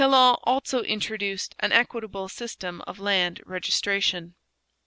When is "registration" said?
3.45-4.33